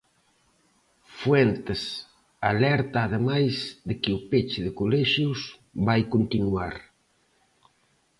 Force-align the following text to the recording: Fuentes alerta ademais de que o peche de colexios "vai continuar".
Fuentes 1.19 1.81
alerta 2.51 2.99
ademais 3.03 3.55
de 3.87 3.95
que 4.01 4.11
o 4.17 4.23
peche 4.31 4.59
de 4.67 4.75
colexios 4.79 5.39
"vai 5.87 6.01
continuar". 6.13 6.75